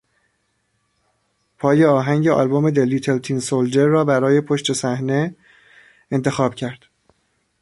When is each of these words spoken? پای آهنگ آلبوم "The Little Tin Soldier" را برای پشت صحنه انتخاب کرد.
پای 1.59 1.85
آهنگ 1.85 2.27
آلبوم 2.27 2.73
"The 2.73 2.85
Little 2.93 3.19
Tin 3.23 3.39
Soldier" 3.49 3.75
را 3.85 4.05
برای 4.05 4.41
پشت 4.41 4.73
صحنه 4.73 5.35
انتخاب 6.11 6.55
کرد. 6.55 6.85